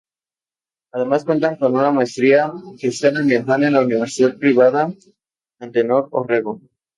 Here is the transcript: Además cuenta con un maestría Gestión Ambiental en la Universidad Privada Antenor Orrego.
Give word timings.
Además 0.93 1.25
cuenta 1.25 1.55
con 1.59 1.75
un 1.75 1.93
maestría 1.95 2.51
Gestión 2.79 3.17
Ambiental 3.17 3.63
en 3.65 3.73
la 3.73 3.81
Universidad 3.81 4.35
Privada 4.35 4.91
Antenor 5.59 6.07
Orrego. 6.09 6.59